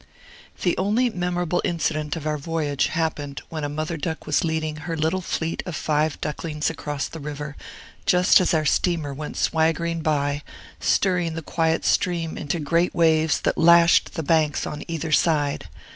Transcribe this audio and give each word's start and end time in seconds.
The 0.63 0.75
only 0.79 1.11
memorable 1.11 1.61
incident 1.63 2.15
of 2.15 2.25
our 2.25 2.39
voyage 2.39 2.87
happened 2.87 3.43
when 3.49 3.63
a 3.63 3.69
mother 3.69 3.97
duck 3.97 4.25
was 4.25 4.43
leading 4.43 4.77
her 4.77 4.97
little 4.97 5.21
fleet 5.21 5.61
of 5.67 5.75
five 5.75 6.19
ducklings 6.21 6.71
across 6.71 7.07
the 7.07 7.19
river, 7.19 7.55
just 8.07 8.41
as 8.41 8.51
our 8.51 8.65
steamer 8.65 9.13
went 9.13 9.37
swaggering 9.37 10.01
by, 10.01 10.41
stirring 10.79 11.35
the 11.35 11.43
quiet 11.43 11.85
stream 11.85 12.35
into 12.35 12.57
great 12.59 12.95
waves 12.95 13.41
that 13.41 13.59
lashed 13.59 14.15
the 14.15 14.23
banks 14.23 14.65
on 14.65 14.81
either 14.87 15.11
side. 15.11 15.67